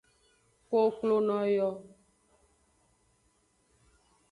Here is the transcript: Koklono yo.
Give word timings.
Koklono 0.69 1.35
yo. 1.55 1.69